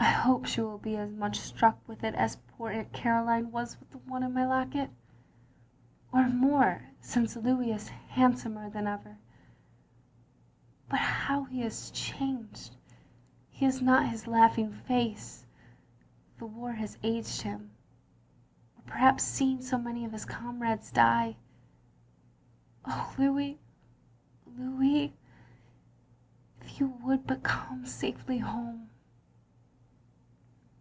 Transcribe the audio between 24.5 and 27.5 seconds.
Louis— ^if you would but